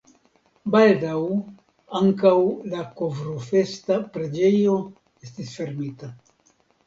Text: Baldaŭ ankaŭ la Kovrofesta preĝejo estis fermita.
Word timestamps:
Baldaŭ 0.75 1.17
ankaŭ 1.99 2.31
la 2.71 2.79
Kovrofesta 3.01 3.99
preĝejo 4.15 4.79
estis 5.27 5.53
fermita. 5.61 6.11